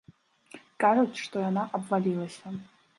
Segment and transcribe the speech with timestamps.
[0.85, 2.47] Кажуць, што яна абвалілася.